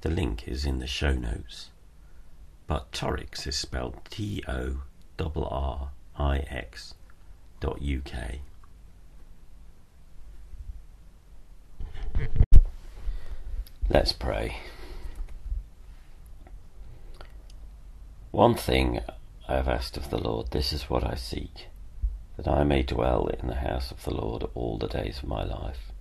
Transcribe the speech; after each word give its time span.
The 0.00 0.10
link 0.10 0.48
is 0.48 0.64
in 0.64 0.78
the 0.78 0.86
show 0.86 1.12
notes 1.12 1.68
but 2.68 2.92
Torrix 2.92 3.46
is 3.46 3.56
spelled 3.56 3.98
T 4.10 4.44
O 4.46 4.82
R 5.20 5.32
R 5.36 5.90
I 6.16 6.38
X 6.38 6.94
dot 7.60 7.80
UK. 7.82 8.40
Let's 13.88 14.12
pray. 14.12 14.58
One 18.30 18.54
thing 18.54 19.00
I 19.48 19.54
have 19.54 19.68
asked 19.68 19.96
of 19.96 20.10
the 20.10 20.18
Lord, 20.18 20.50
this 20.50 20.72
is 20.72 20.90
what 20.90 21.04
I 21.04 21.14
seek, 21.14 21.68
that 22.36 22.46
I 22.46 22.64
may 22.64 22.82
dwell 22.82 23.26
in 23.26 23.48
the 23.48 23.54
house 23.54 23.90
of 23.90 24.04
the 24.04 24.14
Lord 24.14 24.44
all 24.54 24.78
the 24.78 24.88
days 24.88 25.18
of 25.18 25.28
my 25.28 25.42
life, 25.42 25.92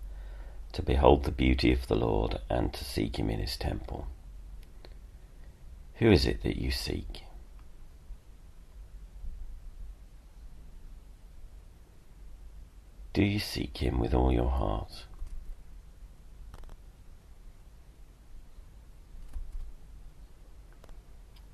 to 0.74 0.82
behold 0.82 1.24
the 1.24 1.32
beauty 1.32 1.72
of 1.72 1.88
the 1.88 1.96
Lord 1.96 2.40
and 2.50 2.74
to 2.74 2.84
seek 2.84 3.18
him 3.18 3.30
in 3.30 3.40
his 3.40 3.56
temple. 3.56 4.08
Who 5.96 6.12
is 6.12 6.26
it 6.26 6.44
that 6.44 6.58
you 6.58 6.72
seek? 6.72 7.24
Do 13.18 13.24
you 13.24 13.40
seek 13.40 13.80
him 13.80 13.98
with 13.98 14.14
all 14.14 14.32
your 14.32 14.52
heart? 14.52 15.06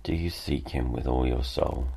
Do 0.03 0.13
you 0.13 0.29
seek 0.29 0.71
him 0.71 0.91
with 0.91 1.07
all 1.07 1.25
your 1.25 1.45
soul? 1.45 1.87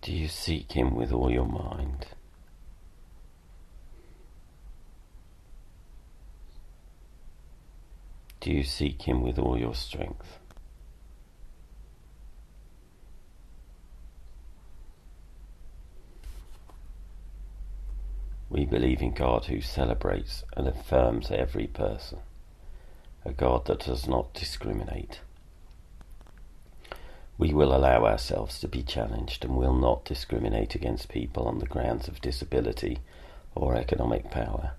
Do 0.00 0.12
you 0.12 0.26
seek 0.26 0.72
him 0.72 0.96
with 0.96 1.12
all 1.12 1.30
your 1.30 1.46
mind? 1.46 2.08
Do 8.40 8.50
you 8.50 8.64
seek 8.64 9.02
him 9.02 9.22
with 9.22 9.38
all 9.38 9.56
your 9.56 9.76
strength? 9.76 10.40
We 18.52 18.66
believe 18.66 19.00
in 19.00 19.14
God 19.14 19.46
who 19.46 19.62
celebrates 19.62 20.44
and 20.54 20.68
affirms 20.68 21.30
every 21.30 21.66
person, 21.66 22.18
a 23.24 23.32
God 23.32 23.64
that 23.64 23.86
does 23.86 24.06
not 24.06 24.34
discriminate. 24.34 25.20
We 27.38 27.54
will 27.54 27.74
allow 27.74 28.04
ourselves 28.04 28.60
to 28.60 28.68
be 28.68 28.82
challenged 28.82 29.42
and 29.42 29.56
will 29.56 29.72
not 29.72 30.04
discriminate 30.04 30.74
against 30.74 31.08
people 31.08 31.48
on 31.48 31.60
the 31.60 31.66
grounds 31.66 32.08
of 32.08 32.20
disability 32.20 32.98
or 33.54 33.74
economic 33.74 34.30
power, 34.30 34.72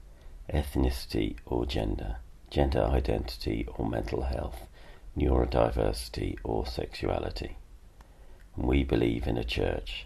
ethnicity 0.53 1.37
or 1.47 1.65
gender 1.65 2.17
gender 2.51 2.83
identity 2.83 3.67
or 3.75 3.89
mental 3.89 4.21
health, 4.21 4.67
neurodiversity 5.17 6.37
or 6.43 6.67
sexuality. 6.67 7.57
And 8.55 8.67
we 8.67 8.83
believe 8.83 9.25
in 9.25 9.39
a 9.39 9.43
church 9.43 10.05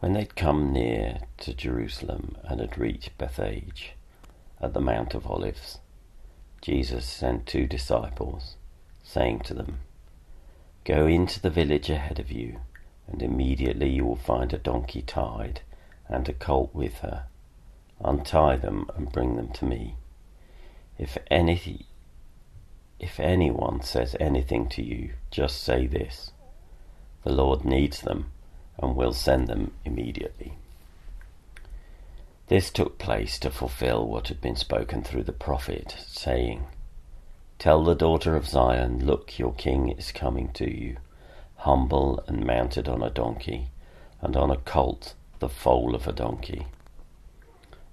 When 0.00 0.14
they'd 0.14 0.34
come 0.34 0.72
near 0.72 1.18
to 1.40 1.52
Jerusalem 1.52 2.38
and 2.44 2.58
had 2.58 2.78
reached 2.78 3.18
Bethphage 3.18 3.92
at 4.58 4.72
the 4.72 4.80
Mount 4.80 5.14
of 5.14 5.26
Olives, 5.26 5.78
Jesus 6.62 7.04
sent 7.04 7.46
two 7.46 7.66
disciples, 7.66 8.56
saying 9.02 9.40
to 9.40 9.54
them, 9.54 9.80
Go 10.84 11.06
into 11.06 11.38
the 11.38 11.50
village 11.50 11.90
ahead 11.90 12.18
of 12.18 12.32
you, 12.32 12.60
and 13.06 13.22
immediately 13.22 13.90
you 13.90 14.06
will 14.06 14.16
find 14.16 14.54
a 14.54 14.58
donkey 14.58 15.02
tied 15.02 15.60
and 16.08 16.26
a 16.30 16.32
colt 16.32 16.74
with 16.74 17.00
her. 17.00 17.26
Untie 18.02 18.56
them 18.56 18.90
and 18.96 19.12
bring 19.12 19.36
them 19.36 19.50
to 19.52 19.66
me. 19.66 19.96
If 20.98 21.18
any 21.30 21.84
if 22.98 23.20
anyone 23.20 23.82
says 23.82 24.16
anything 24.18 24.68
to 24.70 24.82
you, 24.82 25.12
just 25.30 25.62
say 25.62 25.86
this 25.86 26.32
The 27.22 27.32
Lord 27.32 27.66
needs 27.66 28.00
them 28.00 28.32
and 28.80 28.96
will 28.96 29.12
send 29.12 29.46
them 29.46 29.72
immediately. 29.84 30.54
This 32.48 32.70
took 32.70 32.98
place 32.98 33.38
to 33.38 33.50
fulfill 33.50 34.06
what 34.06 34.28
had 34.28 34.40
been 34.40 34.56
spoken 34.56 35.04
through 35.04 35.22
the 35.22 35.32
prophet, 35.32 35.94
saying, 36.08 36.64
Tell 37.60 37.84
the 37.84 37.94
daughter 37.94 38.34
of 38.34 38.48
Zion, 38.48 39.06
Look, 39.06 39.38
your 39.38 39.52
king 39.52 39.90
is 39.90 40.10
coming 40.10 40.50
to 40.54 40.68
you, 40.68 40.96
humble 41.58 42.24
and 42.26 42.44
mounted 42.44 42.88
on 42.88 43.02
a 43.02 43.10
donkey, 43.10 43.68
and 44.20 44.36
on 44.36 44.50
a 44.50 44.56
colt, 44.56 45.14
the 45.38 45.48
foal 45.48 45.94
of 45.94 46.08
a 46.08 46.12
donkey. 46.12 46.66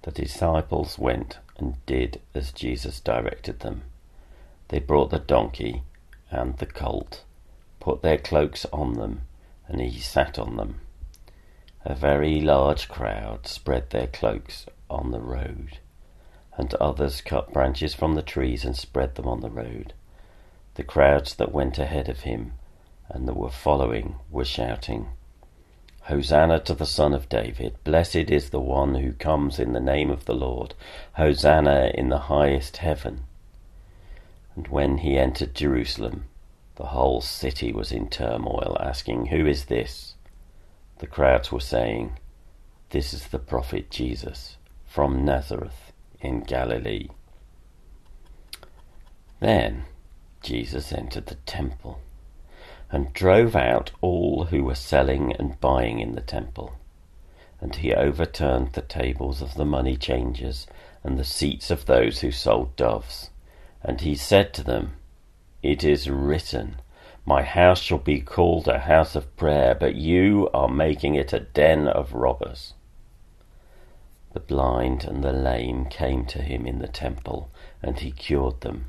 The 0.01 0.11
disciples 0.11 0.97
went 0.97 1.37
and 1.57 1.85
did 1.85 2.21
as 2.33 2.51
Jesus 2.51 2.99
directed 2.99 3.59
them. 3.59 3.83
They 4.69 4.79
brought 4.79 5.09
the 5.09 5.19
donkey 5.19 5.83
and 6.31 6.57
the 6.57 6.65
colt, 6.65 7.23
put 7.79 8.01
their 8.01 8.17
cloaks 8.17 8.65
on 8.73 8.93
them, 8.93 9.21
and 9.67 9.81
he 9.81 9.99
sat 9.99 10.39
on 10.39 10.57
them. 10.57 10.81
A 11.83 11.95
very 11.95 12.41
large 12.41 12.87
crowd 12.87 13.47
spread 13.47 13.89
their 13.89 14.07
cloaks 14.07 14.65
on 14.89 15.11
the 15.11 15.21
road, 15.21 15.79
and 16.57 16.73
others 16.75 17.21
cut 17.21 17.53
branches 17.53 17.93
from 17.93 18.15
the 18.15 18.21
trees 18.21 18.65
and 18.65 18.75
spread 18.75 19.15
them 19.15 19.27
on 19.27 19.41
the 19.41 19.49
road. 19.49 19.93
The 20.75 20.83
crowds 20.83 21.35
that 21.35 21.51
went 21.51 21.79
ahead 21.79 22.09
of 22.09 22.21
him 22.21 22.53
and 23.09 23.27
that 23.27 23.37
were 23.37 23.49
following 23.49 24.15
were 24.29 24.45
shouting, 24.45 25.09
Hosanna 26.01 26.61
to 26.61 26.73
the 26.73 26.85
Son 26.85 27.13
of 27.13 27.27
David! 27.27 27.75
Blessed 27.83 28.15
is 28.15 28.49
the 28.49 28.61
one 28.61 28.95
who 28.95 29.11
comes 29.11 29.59
in 29.59 29.73
the 29.73 29.79
name 29.79 30.09
of 30.09 30.23
the 30.23 30.35
Lord! 30.35 30.73
Hosanna 31.13 31.91
in 31.93 32.09
the 32.09 32.19
highest 32.19 32.77
heaven! 32.77 33.25
And 34.55 34.69
when 34.69 34.99
he 34.99 35.17
entered 35.17 35.53
Jerusalem, 35.53 36.25
the 36.77 36.87
whole 36.87 37.21
city 37.21 37.71
was 37.71 37.91
in 37.91 38.07
turmoil, 38.07 38.77
asking, 38.79 39.27
Who 39.27 39.45
is 39.45 39.65
this? 39.65 40.15
The 40.99 41.07
crowds 41.07 41.51
were 41.51 41.59
saying, 41.59 42.17
This 42.91 43.13
is 43.13 43.27
the 43.27 43.39
prophet 43.39 43.91
Jesus 43.91 44.57
from 44.85 45.25
Nazareth 45.25 45.91
in 46.21 46.41
Galilee. 46.41 47.09
Then 49.39 49.85
Jesus 50.41 50.93
entered 50.93 51.25
the 51.27 51.35
temple 51.35 51.99
and 52.89 53.13
drove 53.13 53.55
out 53.55 53.91
all 54.01 54.45
who 54.45 54.63
were 54.63 54.75
selling 54.75 55.33
and 55.33 55.59
buying 55.59 55.99
in 55.99 56.13
the 56.13 56.21
temple. 56.21 56.73
And 57.59 57.75
he 57.75 57.93
overturned 57.93 58.73
the 58.73 58.81
tables 58.81 59.41
of 59.41 59.55
the 59.55 59.65
money 59.65 59.97
changers 59.97 60.67
and 61.03 61.17
the 61.17 61.25
seats 61.25 61.69
of 61.69 61.85
those 61.85 62.21
who 62.21 62.31
sold 62.31 62.75
doves 62.75 63.29
and 63.87 64.01
he 64.01 64.15
said 64.15 64.53
to 64.53 64.63
them, 64.63 64.96
It 65.67 65.83
is 65.83 66.09
written, 66.09 66.77
My 67.25 67.43
house 67.43 67.81
shall 67.81 67.97
be 67.97 68.21
called 68.21 68.69
a 68.69 68.79
house 68.79 69.17
of 69.17 69.35
prayer, 69.35 69.75
but 69.75 69.95
you 69.95 70.49
are 70.53 70.69
making 70.69 71.15
it 71.15 71.33
a 71.33 71.41
den 71.41 71.89
of 71.89 72.13
robbers. 72.13 72.73
The 74.31 74.39
blind 74.39 75.03
and 75.03 75.21
the 75.21 75.33
lame 75.33 75.87
came 75.87 76.23
to 76.27 76.41
him 76.41 76.65
in 76.65 76.79
the 76.79 76.87
temple, 76.87 77.49
and 77.83 77.99
he 77.99 78.11
cured 78.11 78.61
them. 78.61 78.85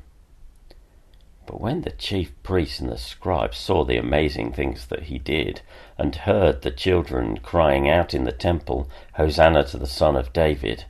But 1.45 1.59
when 1.59 1.81
the 1.81 1.91
chief 1.91 2.31
priests 2.43 2.79
and 2.79 2.89
the 2.89 2.97
scribes 2.97 3.57
saw 3.57 3.83
the 3.83 3.97
amazing 3.97 4.53
things 4.53 4.85
that 4.85 5.03
he 5.03 5.19
did, 5.19 5.59
and 5.97 6.15
heard 6.15 6.61
the 6.61 6.71
children 6.71 7.39
crying 7.39 7.89
out 7.89 8.13
in 8.13 8.23
the 8.23 8.31
temple, 8.31 8.89
Hosanna 9.15 9.65
to 9.65 9.77
the 9.77 9.85
Son 9.85 10.15
of 10.15 10.31
David, 10.31 10.85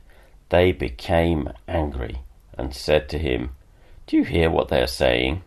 they 0.50 0.70
became 0.70 1.52
angry 1.66 2.20
and 2.56 2.72
said 2.72 3.08
to 3.08 3.18
him, 3.18 3.56
do 4.06 4.16
you 4.16 4.22
hear 4.22 4.50
what 4.50 4.68
they 4.68 4.80
are 4.80 4.86
saying? 4.86 5.42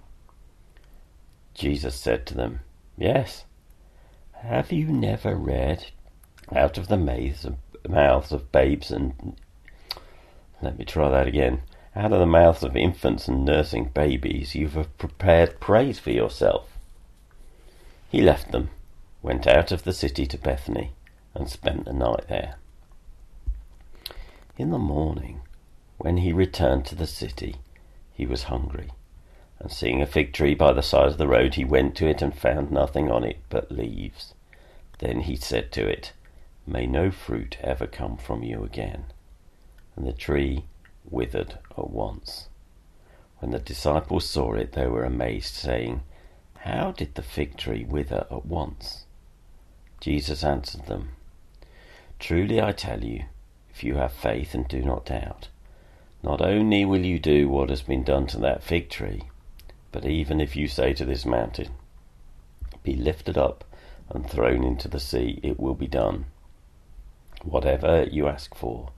Jesus 1.64 1.96
said 1.96 2.26
to 2.26 2.34
them, 2.34 2.60
Yes. 2.98 3.46
Have 4.34 4.74
you 4.74 4.88
never 4.88 5.34
read, 5.34 5.92
Out 6.54 6.78
of 6.78 6.90
the 6.90 6.98
mouths 6.98 8.34
of 8.34 8.52
babes 8.52 8.92
and. 8.92 9.38
Let 10.62 10.78
me 10.78 10.84
try 10.84 11.10
that 11.10 11.26
again. 11.26 11.62
Out 11.96 12.12
of 12.12 12.20
the 12.20 12.26
mouths 12.26 12.64
of 12.64 12.76
infants 12.76 13.30
and 13.30 13.46
nursing 13.46 13.86
babies, 13.86 14.56
you 14.56 14.68
have 14.68 14.98
prepared 14.98 15.62
praise 15.62 16.00
for 16.00 16.12
yourself. 16.12 16.68
He 18.10 18.20
left 18.20 18.52
them, 18.52 18.70
went 19.22 19.48
out 19.48 19.72
of 19.72 19.86
the 19.86 19.94
city 19.94 20.28
to 20.28 20.38
Bethany, 20.38 20.92
and 21.34 21.50
spent 21.50 21.86
the 21.86 21.94
night 21.94 22.28
there. 22.28 22.56
In 24.58 24.72
the 24.72 24.78
morning, 24.78 25.40
when 25.98 26.18
he 26.18 26.34
returned 26.34 26.86
to 26.88 26.96
the 26.96 27.08
city, 27.08 27.56
he 28.12 28.26
was 28.26 28.44
hungry. 28.44 28.90
And 29.64 29.72
seeing 29.72 30.02
a 30.02 30.06
fig 30.06 30.34
tree 30.34 30.56
by 30.56 30.74
the 30.74 30.82
side 30.82 31.08
of 31.08 31.18
the 31.18 31.28
road, 31.28 31.56
he 31.56 31.64
went 31.64 31.96
to 31.96 32.06
it 32.06 32.22
and 32.22 32.38
found 32.38 32.70
nothing 32.70 33.10
on 33.10 33.24
it 33.24 33.38
but 33.50 33.72
leaves. 33.72 34.34
Then 35.00 35.22
he 35.22 35.38
said 35.38 35.72
to 35.72 35.88
it, 35.88 36.12
May 36.68 36.86
no 36.86 37.12
fruit 37.12 37.58
ever 37.62 37.88
come 37.88 38.18
from 38.18 38.44
you 38.44 38.66
again. 38.66 39.06
And 39.96 40.06
the 40.06 40.12
tree 40.12 40.66
withered 41.10 41.60
at 41.78 41.90
once. 41.90 42.50
When 43.40 43.52
the 43.52 43.60
disciples 43.60 44.30
saw 44.30 44.54
it, 44.54 44.74
they 44.74 44.88
were 44.88 45.06
amazed, 45.06 45.54
saying, 45.54 46.04
How 46.58 46.92
did 46.92 47.16
the 47.16 47.22
fig 47.24 47.56
tree 47.56 47.86
wither 47.86 48.28
at 48.30 48.46
once? 48.46 49.06
Jesus 50.02 50.44
answered 50.44 50.88
them, 50.88 51.12
Truly 52.20 52.62
I 52.62 52.74
tell 52.74 53.02
you, 53.02 53.26
if 53.74 53.82
you 53.82 53.96
have 53.96 54.12
faith 54.12 54.54
and 54.54 54.68
do 54.68 54.82
not 54.82 55.06
doubt, 55.06 55.48
not 56.22 56.42
only 56.42 56.84
will 56.84 57.06
you 57.06 57.18
do 57.18 57.48
what 57.48 57.70
has 57.70 57.82
been 57.82 58.04
done 58.04 58.28
to 58.28 58.38
that 58.40 58.62
fig 58.62 58.90
tree, 58.90 59.24
but 59.94 60.06
even 60.06 60.42
if 60.42 60.56
you 60.56 60.68
say 60.68 60.92
to 60.94 61.06
this 61.06 61.24
mountain, 61.26 61.70
Be 62.84 62.96
lifted 62.96 63.38
up 63.38 63.64
and 64.10 64.30
thrown 64.30 64.64
into 64.64 64.90
the 64.90 65.00
sea, 65.00 65.40
it 65.44 65.60
will 65.60 65.76
be 65.76 65.88
done. 65.88 66.26
Whatever 67.44 68.04
you 68.12 68.28
ask 68.28 68.54
for, 68.56 68.90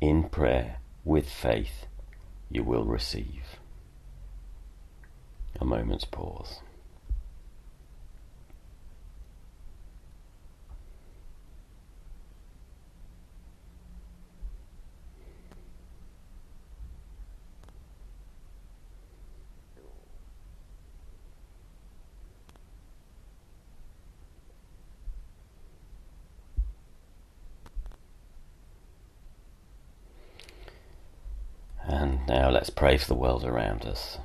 in 0.00 0.28
prayer, 0.28 0.78
with 1.04 1.30
faith, 1.30 1.86
you 2.50 2.64
will 2.64 2.84
receive. 2.84 3.60
A 5.60 5.64
moment's 5.64 6.04
pause. 6.04 6.60
And 31.88 32.15
now 32.28 32.50
let's 32.50 32.70
pray 32.70 32.96
for 32.96 33.06
the 33.06 33.14
world 33.14 33.44
around 33.44 33.84
us. 33.84 34.18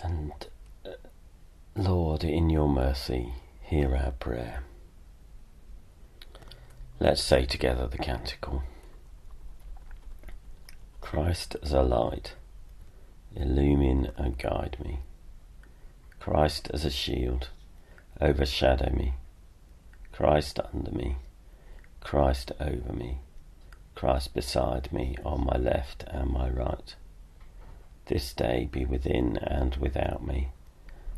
And 0.00 0.46
uh, 0.86 0.92
Lord, 2.20 2.32
in 2.34 2.50
your 2.50 2.68
mercy, 2.68 3.34
hear 3.62 3.94
our 3.94 4.10
prayer. 4.10 4.64
Let's 6.98 7.22
say 7.22 7.46
together 7.46 7.86
the 7.86 7.98
canticle 7.98 8.64
Christ 11.00 11.54
as 11.62 11.72
a 11.72 11.82
light, 11.82 12.34
illumine 13.36 14.10
and 14.16 14.36
guide 14.36 14.78
me. 14.84 14.98
Christ 16.18 16.68
as 16.74 16.84
a 16.84 16.90
shield, 16.90 17.50
overshadow 18.20 18.90
me. 18.90 19.14
Christ 20.10 20.58
under 20.74 20.90
me, 20.90 21.18
Christ 22.00 22.50
over 22.58 22.92
me, 22.92 23.18
Christ 23.94 24.34
beside 24.34 24.92
me 24.92 25.14
on 25.24 25.46
my 25.46 25.56
left 25.56 26.02
and 26.08 26.30
my 26.30 26.50
right 26.50 26.96
this 28.08 28.32
day 28.32 28.66
be 28.72 28.86
within 28.86 29.36
and 29.36 29.76
without 29.76 30.26
me, 30.26 30.48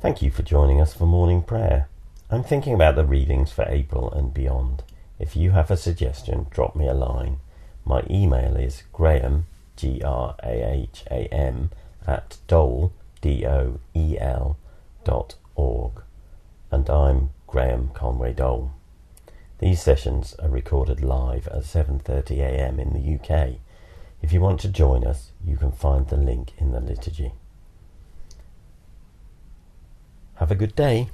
Thank 0.00 0.22
you 0.22 0.30
for 0.30 0.40
joining 0.40 0.80
us 0.80 0.94
for 0.94 1.04
morning 1.04 1.42
prayer. 1.42 1.86
I'm 2.30 2.42
thinking 2.42 2.72
about 2.72 2.94
the 2.94 3.04
readings 3.04 3.52
for 3.52 3.66
April 3.68 4.10
and 4.10 4.32
beyond. 4.32 4.82
If 5.18 5.36
you 5.36 5.50
have 5.50 5.70
a 5.70 5.76
suggestion, 5.76 6.46
drop 6.48 6.74
me 6.74 6.86
a 6.88 6.94
line. 6.94 7.36
My 7.84 8.04
email 8.08 8.56
is 8.56 8.84
graham, 8.94 9.44
G 9.76 10.00
R 10.02 10.36
A 10.42 10.72
H 10.72 11.04
A 11.10 11.28
M, 11.30 11.68
at 12.06 12.38
doel, 12.48 12.92
D 13.20 13.44
O 13.44 13.78
E 13.94 14.16
L, 14.18 14.56
dot 15.04 15.34
org. 15.54 16.00
And 16.70 16.88
I'm 16.88 17.28
Graham 17.46 17.90
Conway 17.92 18.32
Doel. 18.32 18.70
These 19.58 19.82
sessions 19.82 20.34
are 20.42 20.48
recorded 20.48 21.04
live 21.04 21.46
at 21.48 21.64
7.30am 21.64 22.78
in 22.78 22.94
the 22.94 23.16
UK. 23.16 23.56
If 24.22 24.32
you 24.32 24.40
want 24.40 24.60
to 24.60 24.68
join 24.68 25.04
us, 25.04 25.32
you 25.44 25.58
can 25.58 25.72
find 25.72 26.08
the 26.08 26.16
link 26.16 26.54
in 26.56 26.72
the 26.72 26.80
liturgy. 26.80 27.34
Have 30.50 30.56
a 30.56 30.66
good 30.66 30.74
day. 30.74 31.08